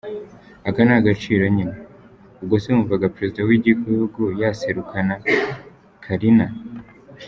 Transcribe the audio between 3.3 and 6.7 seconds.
w’Igihugu yaserukana carina??